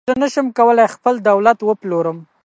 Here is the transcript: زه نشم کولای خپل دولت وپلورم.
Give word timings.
زه 0.09 0.13
نشم 0.21 0.47
کولای 0.57 0.89
خپل 0.95 1.15
دولت 1.29 1.57
وپلورم. 1.63 2.17